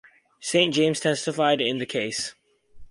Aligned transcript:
Saint 0.39 0.73
James 0.73 0.99
testified 0.99 1.61
in 1.61 1.77
the 1.77 1.85
case. 1.85 2.33